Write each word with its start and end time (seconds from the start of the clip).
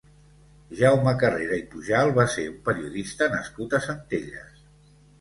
Jaume 0.79 1.13
Carrera 1.25 1.59
i 1.61 1.67
Pujal 1.75 2.15
va 2.17 2.27
ser 2.39 2.49
un 2.55 2.59
periodista 2.71 3.31
nascut 3.39 3.81
a 3.83 3.87
Centelles. 3.89 4.69